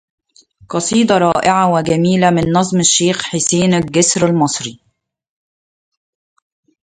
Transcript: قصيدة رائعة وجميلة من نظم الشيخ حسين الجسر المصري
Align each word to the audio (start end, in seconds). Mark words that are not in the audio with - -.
قصيدة 0.69 1.17
رائعة 1.17 1.73
وجميلة 1.73 2.29
من 2.29 2.51
نظم 2.53 2.79
الشيخ 2.79 3.23
حسين 3.23 3.73
الجسر 3.73 4.25
المصري 4.27 4.79